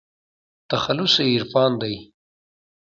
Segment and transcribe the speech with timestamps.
[0.69, 1.95] تخلص يې عرفان دى.